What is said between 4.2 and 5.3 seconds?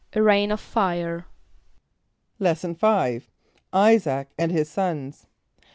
and his Sons.